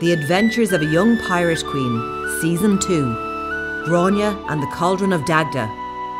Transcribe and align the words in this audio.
The 0.00 0.12
Adventures 0.12 0.72
of 0.72 0.80
a 0.80 0.86
Young 0.86 1.18
Pirate 1.18 1.62
Queen, 1.66 2.26
Season 2.40 2.78
2 2.78 3.84
Grania 3.84 4.30
and 4.48 4.62
the 4.62 4.66
Cauldron 4.68 5.12
of 5.12 5.26
Dagda 5.26 5.66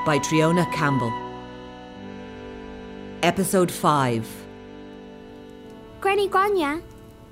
by 0.04 0.18
Triona 0.18 0.70
Campbell. 0.70 1.10
Episode 3.22 3.70
5 3.70 4.28
Granny 6.02 6.28
Grania, 6.28 6.82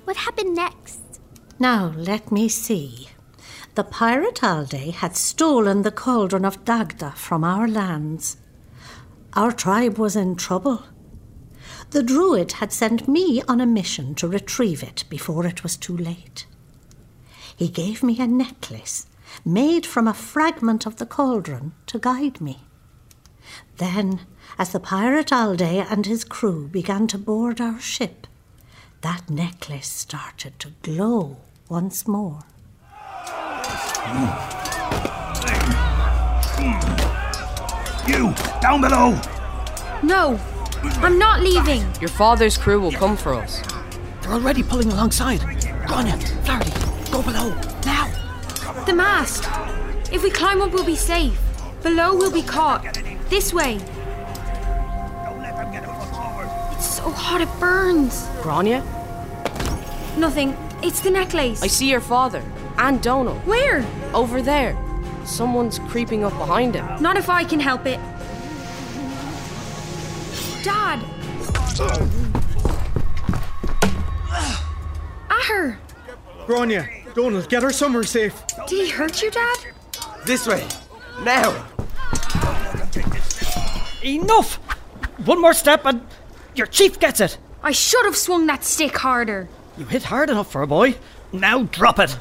what 0.05 0.17
happened 0.17 0.55
next? 0.55 1.21
Now, 1.59 1.93
let 1.95 2.31
me 2.31 2.49
see. 2.49 3.09
The 3.75 3.83
pirate 3.83 4.41
Alday 4.41 4.91
had 4.91 5.15
stolen 5.15 5.83
the 5.83 5.91
cauldron 5.91 6.45
of 6.45 6.65
Dagda 6.65 7.11
from 7.11 7.43
our 7.43 7.67
lands. 7.67 8.37
Our 9.33 9.51
tribe 9.51 9.99
was 9.99 10.15
in 10.15 10.35
trouble. 10.35 10.81
The 11.91 12.03
druid 12.03 12.53
had 12.53 12.71
sent 12.71 13.07
me 13.07 13.41
on 13.47 13.59
a 13.59 13.65
mission 13.65 14.13
to 14.15 14.27
retrieve 14.27 14.83
it 14.83 15.05
before 15.09 15.47
it 15.47 15.63
was 15.63 15.75
too 15.75 15.97
late. 15.97 16.45
He 17.55 17.67
gave 17.67 18.03
me 18.03 18.19
a 18.19 18.27
necklace 18.27 19.07
made 19.43 19.85
from 19.85 20.07
a 20.07 20.13
fragment 20.13 20.85
of 20.85 20.97
the 20.97 21.05
cauldron 21.05 21.73
to 21.87 21.97
guide 21.97 22.39
me. 22.39 22.59
Then, 23.77 24.21
as 24.57 24.71
the 24.71 24.79
pirate 24.79 25.31
Alday 25.31 25.85
and 25.89 26.05
his 26.05 26.23
crew 26.23 26.67
began 26.67 27.07
to 27.07 27.17
board 27.17 27.59
our 27.59 27.79
ship, 27.79 28.27
that 29.01 29.29
necklace 29.29 29.87
started 29.87 30.59
to 30.59 30.73
glow 30.83 31.37
once 31.69 32.07
more. 32.07 32.43
You, 38.07 38.33
down 38.61 38.81
below! 38.81 39.19
No, 40.03 40.39
I'm 40.83 41.17
not 41.19 41.41
leaving. 41.41 41.85
Your 41.99 42.09
father's 42.09 42.57
crew 42.57 42.79
will 42.79 42.91
come 42.91 43.17
for 43.17 43.33
us. 43.33 43.61
They're 44.21 44.31
already 44.33 44.63
pulling 44.63 44.91
alongside. 44.91 45.39
Grania, 45.87 46.17
Flaherty, 46.45 46.71
go 47.11 47.21
below, 47.21 47.49
now! 47.85 48.07
The 48.85 48.93
mast. 48.93 49.45
If 50.13 50.23
we 50.23 50.29
climb 50.29 50.61
up, 50.61 50.71
we'll 50.71 50.85
be 50.85 50.95
safe. 50.95 51.39
Below, 51.83 52.15
we'll 52.15 52.31
be 52.31 52.43
caught. 52.43 52.97
This 53.29 53.53
way. 53.53 53.77
Don't 53.77 55.41
let 55.41 55.55
them 55.55 55.71
get 55.71 55.83
a 55.83 55.87
foot 55.93 56.09
forward. 56.15 56.49
It's 56.73 56.95
so 56.95 57.09
hot 57.11 57.41
it 57.41 57.49
burns. 57.59 58.27
Grania, 58.41 58.83
Nothing. 60.17 60.55
It's 60.81 61.01
the 61.01 61.11
necklace. 61.11 61.61
I 61.61 61.67
see 61.67 61.89
your 61.89 62.01
father 62.01 62.43
and 62.77 63.01
Donal 63.01 63.35
Where? 63.39 63.85
over 64.13 64.41
there. 64.41 64.77
Someone's 65.25 65.79
creeping 65.79 66.23
up 66.23 66.33
behind 66.37 66.75
him. 66.75 67.01
Not 67.01 67.17
if 67.17 67.29
I 67.29 67.43
can 67.43 67.59
help 67.59 67.85
it. 67.85 67.99
Dad. 70.63 70.99
Aher. 75.29 75.77
Grania, 76.45 76.89
Donal, 77.13 77.41
get 77.43 77.63
her 77.63 77.71
somewhere 77.71 78.03
safe. 78.03 78.41
Did 78.67 78.85
he 78.85 78.89
hurt 78.89 79.21
you, 79.21 79.31
Dad? 79.31 79.57
This 80.25 80.47
way. 80.47 80.67
Now. 81.23 81.65
Enough! 84.03 84.55
One 85.25 85.41
more 85.41 85.53
step 85.53 85.85
and 85.85 86.05
your 86.55 86.67
chief 86.67 86.99
gets 86.99 87.19
it. 87.19 87.37
I 87.63 87.71
should 87.71 88.05
have 88.05 88.15
swung 88.15 88.45
that 88.47 88.63
stick 88.63 88.97
harder. 88.97 89.47
You 89.77 89.85
hit 89.85 90.03
hard 90.03 90.29
enough 90.29 90.51
for 90.51 90.61
a 90.61 90.67
boy. 90.67 90.95
Now 91.31 91.63
drop 91.63 91.99
it. 91.99 92.17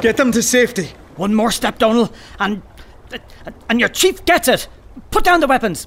Get 0.00 0.16
them 0.16 0.32
to 0.32 0.42
safety. 0.42 0.92
One 1.16 1.34
more 1.34 1.50
step, 1.50 1.78
Donal, 1.78 2.12
and 2.38 2.62
and 3.68 3.80
your 3.80 3.88
chief 3.88 4.24
gets 4.24 4.48
it. 4.48 4.68
Put 5.10 5.24
down 5.24 5.40
the 5.40 5.46
weapons. 5.46 5.86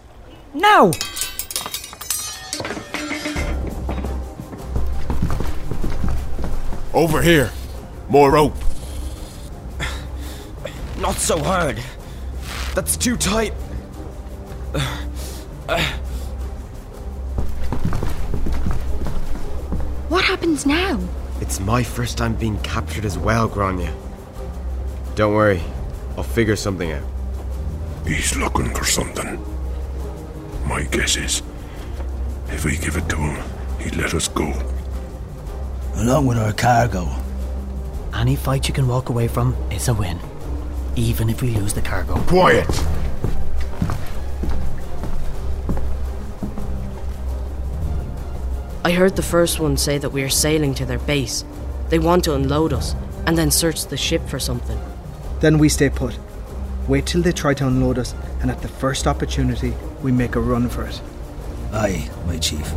Now. 0.53 0.91
Over 6.99 7.21
here. 7.21 7.49
More 8.09 8.29
rope. 8.29 8.55
Not 10.99 11.15
so 11.15 11.41
hard. 11.41 11.79
That's 12.75 12.97
too 12.97 13.15
tight. 13.15 13.53
What 20.09 20.25
happens 20.25 20.65
now? 20.65 20.99
It's 21.39 21.61
my 21.61 21.83
first 21.83 22.17
time 22.17 22.35
being 22.35 22.59
captured 22.63 23.05
as 23.05 23.17
well, 23.17 23.47
Grania. 23.47 23.93
Don't 25.15 25.33
worry. 25.33 25.61
I'll 26.17 26.23
figure 26.23 26.57
something 26.57 26.91
out. 26.91 27.03
He's 28.05 28.35
looking 28.35 28.75
for 28.75 28.83
something. 28.83 29.39
My 30.65 30.83
guess 30.83 31.15
is, 31.15 31.43
if 32.49 32.65
we 32.65 32.75
give 32.75 32.97
it 32.97 33.07
to 33.07 33.15
him, 33.15 33.41
he'd 33.79 33.95
let 33.95 34.13
us 34.13 34.27
go. 34.27 34.51
Along 35.99 36.25
with 36.25 36.37
our 36.37 36.53
cargo. 36.53 37.09
Any 38.13 38.35
fight 38.35 38.67
you 38.67 38.73
can 38.73 38.87
walk 38.87 39.09
away 39.09 39.27
from 39.27 39.55
is 39.71 39.87
a 39.87 39.93
win, 39.93 40.17
even 40.95 41.29
if 41.29 41.41
we 41.41 41.49
lose 41.51 41.73
the 41.73 41.81
cargo. 41.81 42.15
Quiet! 42.21 42.67
I 48.83 48.91
heard 48.91 49.15
the 49.15 49.21
first 49.21 49.59
one 49.59 49.77
say 49.77 49.97
that 49.97 50.11
we 50.11 50.23
are 50.23 50.29
sailing 50.29 50.73
to 50.75 50.85
their 50.85 50.99
base. 50.99 51.43
They 51.89 51.99
want 51.99 52.23
to 52.23 52.33
unload 52.33 52.73
us 52.73 52.95
and 53.27 53.37
then 53.37 53.51
search 53.51 53.85
the 53.85 53.97
ship 53.97 54.27
for 54.27 54.39
something. 54.39 54.79
Then 55.41 55.59
we 55.59 55.69
stay 55.69 55.89
put. 55.89 56.17
Wait 56.87 57.05
till 57.05 57.21
they 57.21 57.31
try 57.31 57.53
to 57.53 57.67
unload 57.67 57.99
us, 57.99 58.15
and 58.41 58.49
at 58.49 58.61
the 58.61 58.67
first 58.67 59.05
opportunity, 59.05 59.75
we 60.01 60.11
make 60.11 60.35
a 60.35 60.39
run 60.39 60.69
for 60.69 60.85
it. 60.85 60.99
Aye, 61.71 62.09
my 62.25 62.37
chief. 62.39 62.73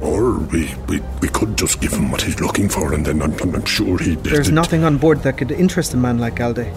Or 0.00 0.38
we, 0.38 0.72
we, 0.86 1.00
we 1.20 1.28
could 1.28 1.56
just 1.58 1.80
give 1.80 1.92
him 1.92 2.10
what 2.10 2.22
he's 2.22 2.40
looking 2.40 2.68
for 2.68 2.94
and 2.94 3.04
then 3.04 3.20
I'm, 3.20 3.32
I'm 3.54 3.64
sure 3.64 3.98
he'd... 3.98 4.22
There's 4.22 4.50
nothing 4.50 4.84
on 4.84 4.96
board 4.96 5.22
that 5.24 5.36
could 5.38 5.50
interest 5.50 5.94
a 5.94 5.96
man 5.96 6.18
like 6.18 6.36
Alday. 6.36 6.72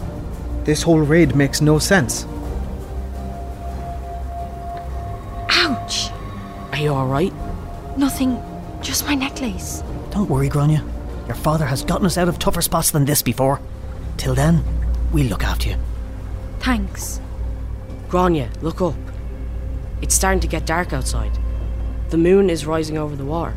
This 0.63 0.81
whole 0.81 0.99
raid 0.99 1.35
makes 1.35 1.61
no 1.61 1.77
sense. 1.77 2.25
Ouch. 5.49 6.09
Are 6.71 6.77
you 6.77 6.89
alright? 6.89 7.33
Nothing. 7.97 8.41
Just 8.81 9.05
my 9.05 9.13
necklace. 9.13 9.83
Don't 10.09 10.29
worry, 10.29 10.49
Grania. 10.49 10.83
Your 11.27 11.35
father 11.35 11.65
has 11.65 11.83
gotten 11.83 12.05
us 12.05 12.17
out 12.17 12.27
of 12.27 12.39
tougher 12.39 12.61
spots 12.61 12.91
than 12.91 13.05
this 13.05 13.21
before. 13.21 13.59
Till 14.17 14.33
then, 14.33 14.63
we'll 15.11 15.27
look 15.27 15.43
after 15.43 15.69
you. 15.69 15.75
Thanks. 16.59 17.21
Grania, 18.09 18.49
look 18.61 18.81
up. 18.81 18.95
It's 20.01 20.15
starting 20.15 20.41
to 20.41 20.47
get 20.47 20.65
dark 20.65 20.93
outside. 20.93 21.31
The 22.11 22.17
moon 22.17 22.49
is 22.49 22.65
rising 22.65 22.97
over 22.97 23.15
the 23.15 23.23
water. 23.23 23.55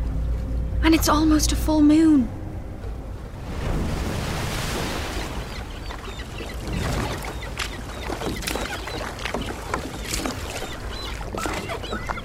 And 0.81 0.95
it's 0.95 1.09
almost 1.09 1.51
a 1.51 1.57
full 1.57 1.81
moon. 1.81 2.29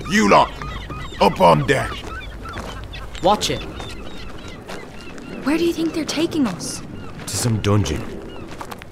You 0.08 0.30
lot! 0.30 0.52
Up 1.20 1.41
on 1.41 1.66
deck! 1.66 1.91
Watch 3.24 3.50
it. 3.50 3.60
Where 5.42 5.58
do 5.58 5.64
you 5.64 5.72
think 5.72 5.94
they're 5.94 6.04
taking 6.04 6.47
us? 6.47 6.80
To 7.26 7.36
some 7.36 7.60
dungeon. 7.60 8.02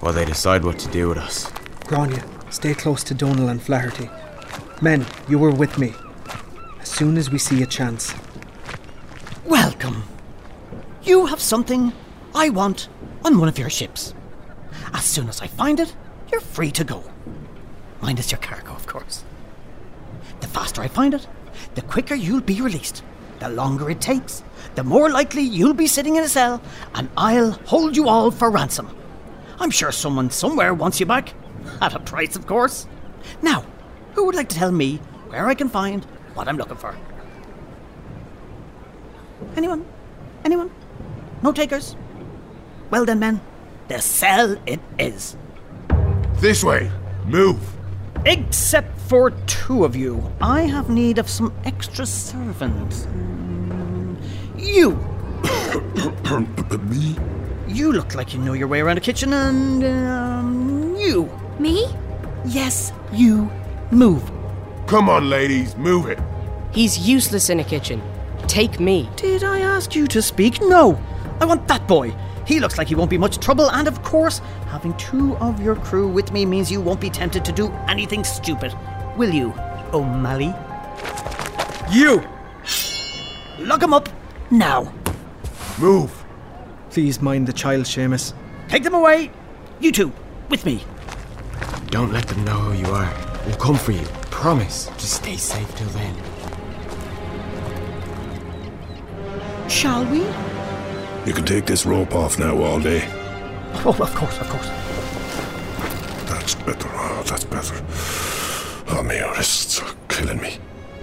While 0.00 0.12
they 0.12 0.24
decide 0.24 0.64
what 0.64 0.80
to 0.80 0.88
do 0.90 1.08
with 1.08 1.18
us. 1.18 1.52
Grania, 1.86 2.24
stay 2.50 2.74
close 2.74 3.04
to 3.04 3.14
Donal 3.14 3.48
and 3.48 3.62
Flaherty. 3.62 4.10
Men, 4.82 5.06
you 5.28 5.38
were 5.38 5.52
with 5.52 5.78
me. 5.78 5.94
As 6.98 7.00
soon 7.00 7.16
as 7.16 7.30
we 7.30 7.38
see 7.38 7.62
a 7.62 7.66
chance. 7.66 8.12
Welcome. 9.44 10.02
You 11.04 11.26
have 11.26 11.38
something 11.38 11.92
I 12.34 12.48
want 12.48 12.88
on 13.24 13.38
one 13.38 13.48
of 13.48 13.56
your 13.56 13.70
ships. 13.70 14.14
As 14.92 15.04
soon 15.04 15.28
as 15.28 15.40
I 15.40 15.46
find 15.46 15.78
it, 15.78 15.94
you're 16.32 16.40
free 16.40 16.72
to 16.72 16.82
go. 16.82 17.04
Minus 18.00 18.32
your 18.32 18.40
cargo, 18.40 18.72
of 18.72 18.88
course. 18.88 19.22
The 20.40 20.48
faster 20.48 20.82
I 20.82 20.88
find 20.88 21.14
it, 21.14 21.28
the 21.76 21.82
quicker 21.82 22.16
you'll 22.16 22.40
be 22.40 22.60
released. 22.60 23.04
The 23.38 23.48
longer 23.48 23.88
it 23.90 24.00
takes, 24.00 24.42
the 24.74 24.82
more 24.82 25.08
likely 25.08 25.42
you'll 25.42 25.74
be 25.74 25.86
sitting 25.86 26.16
in 26.16 26.24
a 26.24 26.28
cell, 26.28 26.60
and 26.96 27.08
I'll 27.16 27.52
hold 27.52 27.96
you 27.96 28.08
all 28.08 28.32
for 28.32 28.50
ransom. 28.50 28.90
I'm 29.60 29.70
sure 29.70 29.92
someone 29.92 30.30
somewhere 30.30 30.74
wants 30.74 30.98
you 30.98 31.06
back. 31.06 31.32
At 31.80 31.94
a 31.94 32.00
price, 32.00 32.34
of 32.34 32.48
course. 32.48 32.88
Now, 33.40 33.64
who 34.14 34.26
would 34.26 34.34
like 34.34 34.48
to 34.48 34.56
tell 34.56 34.72
me 34.72 34.96
where 35.28 35.46
I 35.46 35.54
can 35.54 35.68
find 35.68 36.04
what 36.38 36.46
I'm 36.46 36.56
looking 36.56 36.76
for? 36.76 36.96
Anyone? 39.56 39.84
Anyone? 40.44 40.70
No 41.42 41.50
takers? 41.50 41.96
Well 42.90 43.04
then, 43.04 43.18
men, 43.18 43.40
the 43.88 44.00
cell 44.00 44.56
it 44.64 44.78
is. 45.00 45.36
This 46.36 46.62
way! 46.62 46.92
Move! 47.26 47.58
Except 48.24 48.96
for 49.00 49.32
two 49.46 49.84
of 49.84 49.96
you. 49.96 50.32
I 50.40 50.62
have 50.62 50.88
need 50.88 51.18
of 51.18 51.28
some 51.28 51.52
extra 51.64 52.06
servants. 52.06 53.08
You! 54.56 54.92
Me? 56.88 57.16
You 57.66 57.92
look 57.92 58.14
like 58.14 58.32
you 58.32 58.38
know 58.38 58.52
your 58.52 58.68
way 58.68 58.80
around 58.80 58.98
a 58.98 59.00
kitchen, 59.00 59.32
and 59.32 59.84
um, 59.84 60.96
you. 60.96 61.28
Me? 61.58 61.86
Yes, 62.46 62.92
you. 63.12 63.50
Move. 63.90 64.37
Come 64.88 65.10
on, 65.10 65.28
ladies, 65.28 65.76
move 65.76 66.06
it! 66.06 66.18
He's 66.72 67.06
useless 67.06 67.50
in 67.50 67.60
a 67.60 67.64
kitchen. 67.64 68.00
Take 68.46 68.80
me. 68.80 69.10
Did 69.16 69.44
I 69.44 69.60
ask 69.60 69.94
you 69.94 70.06
to 70.06 70.22
speak? 70.22 70.62
No. 70.62 70.98
I 71.42 71.44
want 71.44 71.68
that 71.68 71.86
boy. 71.86 72.14
He 72.46 72.58
looks 72.58 72.78
like 72.78 72.88
he 72.88 72.94
won't 72.94 73.10
be 73.10 73.18
much 73.18 73.36
trouble, 73.36 73.70
and 73.70 73.86
of 73.86 74.02
course, 74.02 74.38
having 74.70 74.96
two 74.96 75.36
of 75.36 75.62
your 75.62 75.76
crew 75.76 76.08
with 76.08 76.32
me 76.32 76.46
means 76.46 76.72
you 76.72 76.80
won't 76.80 77.02
be 77.02 77.10
tempted 77.10 77.44
to 77.44 77.52
do 77.52 77.70
anything 77.86 78.24
stupid, 78.24 78.74
will 79.18 79.28
you, 79.28 79.52
O'Malley? 79.92 80.54
You! 81.90 82.26
Lock 83.58 83.82
him 83.82 83.92
up 83.92 84.08
now. 84.50 84.90
Move! 85.78 86.24
Please 86.88 87.20
mind 87.20 87.46
the 87.46 87.52
child, 87.52 87.84
Seamus. 87.84 88.32
Take 88.68 88.84
them 88.84 88.94
away. 88.94 89.30
You 89.80 89.92
two, 89.92 90.14
with 90.48 90.64
me. 90.64 90.82
Don't 91.88 92.10
let 92.10 92.26
them 92.26 92.42
know 92.46 92.58
who 92.58 92.72
you 92.72 92.86
are. 92.86 93.14
We'll 93.44 93.56
come 93.56 93.76
for 93.76 93.92
you. 93.92 94.06
Promise. 94.38 94.86
to 94.86 95.04
stay 95.04 95.36
safe 95.36 95.74
till 95.74 95.88
then. 95.88 96.14
Shall 99.68 100.04
we? 100.04 100.20
You 101.26 101.32
can 101.32 101.44
take 101.44 101.66
this 101.66 101.84
rope 101.84 102.14
off 102.14 102.38
now 102.38 102.54
Alday. 102.54 103.02
Oh, 103.84 103.96
of 103.98 104.14
course, 104.14 104.38
of 104.38 104.48
course. 104.48 104.68
That's 106.30 106.54
better. 106.54 106.88
Oh, 106.92 107.24
that's 107.26 107.42
better. 107.46 107.84
Oh, 108.90 109.02
my 109.02 109.18
wrists 109.32 109.82
are 109.82 109.92
killing 110.06 110.40
me. 110.40 110.58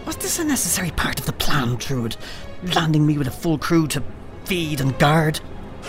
Was 0.05 0.15
this 0.15 0.39
a 0.39 0.45
necessary 0.45 0.91
part 0.91 1.19
of 1.19 1.25
the 1.25 1.33
plan, 1.33 1.75
Druid? 1.75 2.15
Landing 2.73 3.05
me 3.05 3.17
with 3.17 3.27
a 3.27 3.31
full 3.31 3.57
crew 3.57 3.85
to 3.87 4.01
feed 4.45 4.79
and 4.79 4.97
guard? 4.97 5.41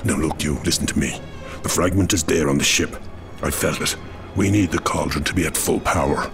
Now, 0.04 0.16
look, 0.16 0.43
you, 0.43 0.58
listen 0.64 0.87
to 0.87 0.98
me. 0.98 1.20
The 1.62 1.69
fragment 1.69 2.12
is 2.12 2.25
there 2.25 2.48
on 2.48 2.58
the 2.58 2.64
ship. 2.64 2.96
I 3.40 3.52
felt 3.52 3.81
it. 3.81 3.96
We 4.34 4.50
need 4.50 4.72
the 4.72 4.81
cauldron 4.81 5.22
to 5.22 5.32
be 5.32 5.46
at 5.46 5.56
full 5.56 5.78
power. 5.78 6.28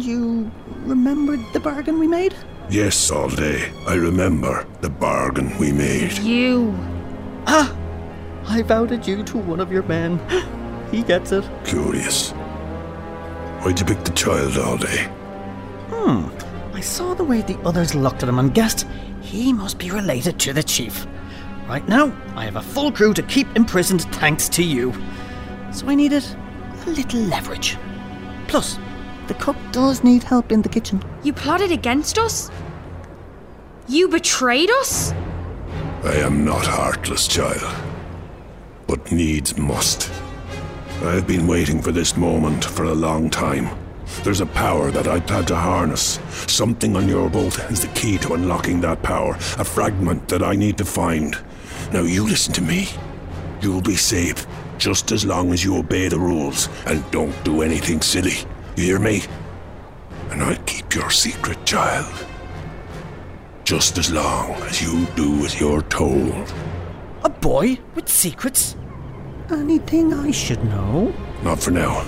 And 0.00 0.08
you 0.08 0.50
remembered 0.86 1.40
the 1.52 1.60
bargain 1.60 1.98
we 1.98 2.06
made? 2.06 2.34
Yes, 2.70 3.10
Alday. 3.10 3.70
I 3.86 3.96
remember 3.96 4.66
the 4.80 4.88
bargain 4.88 5.54
we 5.58 5.72
made. 5.72 6.16
You. 6.20 6.74
Ah! 7.46 7.76
I 8.46 8.62
voted 8.62 9.06
you 9.06 9.22
to 9.24 9.36
one 9.36 9.60
of 9.60 9.70
your 9.70 9.82
men. 9.82 10.18
He 10.90 11.02
gets 11.02 11.32
it. 11.32 11.44
Curious. 11.66 12.30
Why'd 13.60 13.78
you 13.78 13.84
pick 13.84 14.02
the 14.02 14.12
child 14.12 14.54
Alday? 14.54 15.04
Hmm. 15.90 16.30
I 16.74 16.80
saw 16.80 17.12
the 17.12 17.22
way 17.22 17.42
the 17.42 17.60
others 17.66 17.94
looked 17.94 18.22
at 18.22 18.28
him 18.30 18.38
and 18.38 18.54
guessed 18.54 18.86
he 19.20 19.52
must 19.52 19.78
be 19.78 19.90
related 19.90 20.40
to 20.40 20.54
the 20.54 20.62
chief. 20.62 21.06
Right 21.68 21.86
now, 21.86 22.10
I 22.36 22.46
have 22.46 22.56
a 22.56 22.62
full 22.62 22.90
crew 22.90 23.12
to 23.12 23.22
keep 23.24 23.54
imprisoned 23.54 24.04
thanks 24.14 24.48
to 24.48 24.64
you. 24.64 24.94
So 25.72 25.90
I 25.90 25.94
needed 25.94 26.24
a 26.86 26.90
little 26.90 27.20
leverage. 27.20 27.76
Plus, 28.48 28.78
the 29.30 29.34
cook 29.34 29.56
does 29.70 30.02
need 30.02 30.24
help 30.24 30.50
in 30.50 30.60
the 30.60 30.68
kitchen. 30.68 31.00
You 31.22 31.32
plotted 31.32 31.70
against 31.70 32.18
us? 32.18 32.50
You 33.86 34.08
betrayed 34.08 34.68
us? 34.72 35.12
I 36.02 36.14
am 36.16 36.44
not 36.44 36.66
heartless, 36.66 37.28
child. 37.28 37.62
But 38.88 39.12
needs 39.12 39.56
must. 39.56 40.10
I 41.04 41.12
have 41.12 41.28
been 41.28 41.46
waiting 41.46 41.80
for 41.80 41.92
this 41.92 42.16
moment 42.16 42.64
for 42.64 42.86
a 42.86 42.92
long 42.92 43.30
time. 43.30 43.70
There's 44.24 44.40
a 44.40 44.46
power 44.46 44.90
that 44.90 45.06
I 45.06 45.20
plan 45.20 45.44
to 45.44 45.54
harness. 45.54 46.18
Something 46.48 46.96
on 46.96 47.08
your 47.08 47.30
boat 47.30 47.56
is 47.70 47.82
the 47.82 47.94
key 47.94 48.18
to 48.18 48.34
unlocking 48.34 48.80
that 48.80 49.00
power. 49.04 49.34
A 49.58 49.64
fragment 49.64 50.26
that 50.26 50.42
I 50.42 50.56
need 50.56 50.76
to 50.78 50.84
find. 50.84 51.38
Now 51.92 52.02
you 52.02 52.24
listen 52.26 52.52
to 52.54 52.62
me. 52.62 52.88
You'll 53.60 53.80
be 53.80 53.94
safe 53.94 54.44
just 54.76 55.12
as 55.12 55.24
long 55.24 55.52
as 55.52 55.62
you 55.62 55.76
obey 55.76 56.08
the 56.08 56.18
rules 56.18 56.68
and 56.86 57.08
don't 57.12 57.44
do 57.44 57.62
anything 57.62 58.00
silly. 58.00 58.44
You 58.80 58.86
hear 58.86 58.98
me? 58.98 59.22
And 60.30 60.42
I'll 60.42 60.56
keep 60.64 60.94
your 60.94 61.10
secret, 61.10 61.66
child. 61.66 62.26
Just 63.62 63.98
as 63.98 64.10
long 64.10 64.54
as 64.62 64.80
you 64.80 65.04
do 65.16 65.44
as 65.44 65.60
you're 65.60 65.82
told. 65.82 66.50
A 67.22 67.28
boy 67.28 67.78
with 67.94 68.08
secrets? 68.08 68.76
Anything 69.50 70.14
I 70.14 70.30
should 70.30 70.64
know? 70.64 71.12
Not 71.42 71.60
for 71.60 71.72
now. 71.72 72.06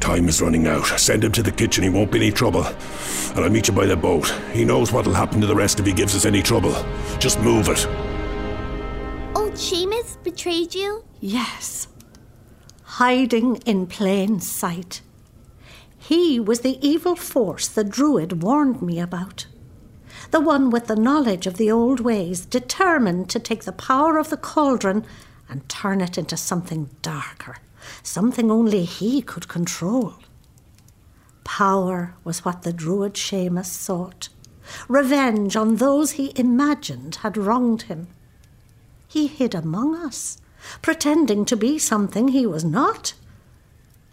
Time 0.00 0.28
is 0.28 0.42
running 0.42 0.66
out. 0.66 0.86
Send 0.98 1.22
him 1.22 1.30
to 1.30 1.44
the 1.44 1.52
kitchen, 1.52 1.84
he 1.84 1.90
won't 1.90 2.10
be 2.10 2.18
any 2.18 2.32
trouble. 2.32 2.64
And 2.64 3.44
I'll 3.44 3.48
meet 3.48 3.68
you 3.68 3.74
by 3.74 3.86
the 3.86 3.94
boat. 3.94 4.34
He 4.52 4.64
knows 4.64 4.90
what'll 4.90 5.14
happen 5.14 5.40
to 5.42 5.46
the 5.46 5.54
rest 5.54 5.78
if 5.78 5.86
he 5.86 5.92
gives 5.92 6.16
us 6.16 6.24
any 6.24 6.42
trouble. 6.42 6.74
Just 7.20 7.38
move 7.38 7.68
it. 7.68 7.86
Old 9.36 9.52
Seamus 9.52 10.20
betrayed 10.24 10.74
you? 10.74 11.04
Yes. 11.20 11.86
Hiding 12.82 13.58
in 13.58 13.86
plain 13.86 14.40
sight. 14.40 15.02
He 16.14 16.38
was 16.38 16.60
the 16.60 16.78
evil 16.86 17.16
force 17.16 17.66
the 17.66 17.82
Druid 17.82 18.42
warned 18.42 18.82
me 18.82 19.00
about. 19.00 19.46
The 20.30 20.40
one 20.40 20.68
with 20.68 20.86
the 20.86 20.94
knowledge 20.94 21.46
of 21.46 21.56
the 21.56 21.70
old 21.70 22.00
ways, 22.00 22.44
determined 22.44 23.30
to 23.30 23.38
take 23.38 23.64
the 23.64 23.72
power 23.72 24.18
of 24.18 24.28
the 24.28 24.36
cauldron 24.36 25.06
and 25.48 25.66
turn 25.70 26.02
it 26.02 26.18
into 26.18 26.36
something 26.36 26.90
darker, 27.00 27.56
something 28.02 28.50
only 28.50 28.84
he 28.84 29.22
could 29.22 29.48
control. 29.48 30.16
Power 31.44 32.14
was 32.24 32.44
what 32.44 32.60
the 32.60 32.74
Druid 32.74 33.14
Seamus 33.14 33.70
sought. 33.70 34.28
Revenge 34.88 35.56
on 35.56 35.76
those 35.76 36.12
he 36.12 36.38
imagined 36.38 37.14
had 37.22 37.38
wronged 37.38 37.82
him. 37.84 38.08
He 39.08 39.28
hid 39.28 39.54
among 39.54 39.96
us, 39.96 40.36
pretending 40.82 41.46
to 41.46 41.56
be 41.56 41.78
something 41.78 42.28
he 42.28 42.44
was 42.44 42.66
not. 42.66 43.14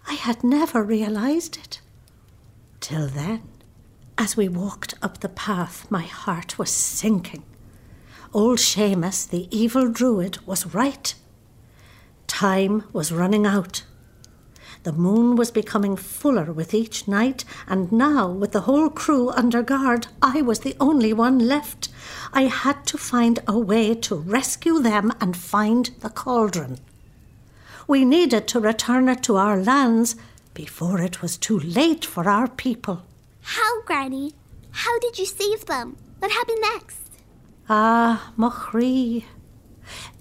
I 0.07 0.13
had 0.13 0.45
never 0.45 0.81
realized 0.81 1.57
it. 1.57 1.81
Till 2.79 3.07
then, 3.07 3.41
as 4.17 4.37
we 4.37 4.47
walked 4.47 4.93
up 5.01 5.19
the 5.19 5.29
path, 5.29 5.89
my 5.89 6.03
heart 6.03 6.57
was 6.57 6.69
sinking. 6.69 7.43
Old 8.33 8.59
Seamus, 8.59 9.27
the 9.27 9.47
evil 9.55 9.89
druid, 9.89 10.37
was 10.45 10.73
right. 10.73 11.13
Time 12.27 12.83
was 12.93 13.11
running 13.11 13.45
out. 13.45 13.83
The 14.83 14.93
moon 14.93 15.35
was 15.35 15.51
becoming 15.51 15.97
fuller 15.97 16.53
with 16.53 16.73
each 16.73 17.07
night, 17.07 17.43
and 17.67 17.91
now, 17.91 18.29
with 18.29 18.53
the 18.53 18.61
whole 18.61 18.89
crew 18.89 19.29
under 19.31 19.61
guard, 19.61 20.07
I 20.21 20.41
was 20.41 20.59
the 20.59 20.75
only 20.79 21.11
one 21.11 21.39
left. 21.39 21.89
I 22.31 22.43
had 22.43 22.85
to 22.87 22.97
find 22.97 23.39
a 23.45 23.59
way 23.59 23.93
to 23.95 24.15
rescue 24.15 24.79
them 24.79 25.11
and 25.19 25.35
find 25.35 25.91
the 25.99 26.09
cauldron. 26.09 26.79
We 27.87 28.05
needed 28.05 28.47
to 28.49 28.59
return 28.59 29.09
it 29.09 29.21
to 29.23 29.35
our 29.35 29.57
lands 29.61 30.15
before 30.53 31.01
it 31.01 31.21
was 31.21 31.37
too 31.37 31.59
late 31.59 32.05
for 32.05 32.27
our 32.29 32.47
people. 32.47 33.03
How, 33.41 33.81
Granny? 33.83 34.33
How 34.71 34.99
did 34.99 35.17
you 35.17 35.25
save 35.25 35.65
them? 35.65 35.97
What 36.19 36.31
happened 36.31 36.59
next? 36.61 36.97
Ah, 37.69 38.33
Mochri. 38.37 39.25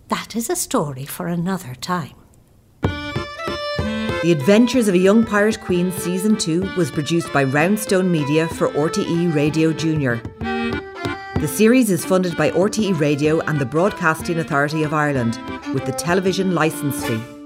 That 0.09 0.37
is 0.37 0.49
a 0.49 0.57
story 0.57 1.05
for 1.05 1.27
another 1.27 1.75
time. 1.75 2.15
The 2.83 4.33
Adventures 4.33 4.89
of 4.89 4.95
a 4.95 4.99
Young 4.99 5.25
Pirate 5.25 5.61
Queen 5.61 5.93
Season 5.93 6.37
2 6.37 6.75
was 6.77 6.91
produced 6.91 7.33
by 7.33 7.45
Roundstone 7.45 8.11
Media 8.11 8.49
for 8.49 8.69
RTE 8.71 9.35
Radio 9.35 9.73
Junior. 9.73 10.21
The 10.41 11.47
series 11.47 11.89
is 11.91 12.05
funded 12.05 12.37
by 12.37 12.51
RTE 12.51 12.99
Radio 12.99 13.39
and 13.41 13.61
the 13.61 13.65
Broadcasting 13.65 14.41
Authority 14.41 14.83
of 14.83 14.93
Ireland 14.93 15.39
with 15.73 15.87
the 15.87 15.93
television 15.93 16.53
licence 16.55 17.07
fee. 17.07 17.38